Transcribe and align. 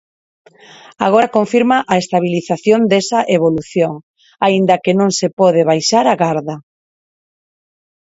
Agora 1.07 1.33
confirma 1.37 1.77
a 1.93 1.95
estabilización 2.03 2.81
desa 2.91 3.19
evolución, 3.37 3.93
aínda 4.45 4.81
que 4.83 4.93
non 4.99 5.09
se 5.19 5.27
pode 5.39 5.61
baixar 5.71 6.05
a 6.09 6.15
garda. 6.23 6.55